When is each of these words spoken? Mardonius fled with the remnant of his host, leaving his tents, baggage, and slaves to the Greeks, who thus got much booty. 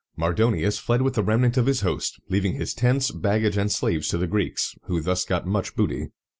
Mardonius 0.17 0.79
fled 0.79 1.03
with 1.03 1.13
the 1.13 1.21
remnant 1.21 1.57
of 1.57 1.67
his 1.67 1.81
host, 1.81 2.19
leaving 2.27 2.55
his 2.55 2.73
tents, 2.73 3.11
baggage, 3.11 3.55
and 3.55 3.71
slaves 3.71 4.07
to 4.07 4.17
the 4.17 4.25
Greeks, 4.25 4.73
who 4.85 4.99
thus 4.99 5.25
got 5.25 5.45
much 5.45 5.75
booty. 5.75 6.07